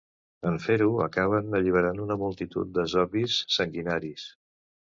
[0.51, 4.29] En fer-ho, acaben alliberant una multitud de zombis sanguinaris.